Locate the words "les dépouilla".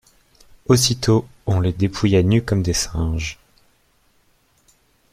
1.59-2.23